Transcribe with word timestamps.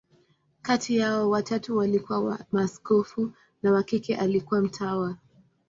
Kati 0.61 0.97
yao, 0.97 1.29
watatu 1.29 1.77
walikuwa 1.77 2.39
maaskofu, 2.51 3.31
na 3.63 3.71
wa 3.71 3.83
kike 3.83 4.15
alikuwa 4.15 4.61
mtawa. 4.61 5.17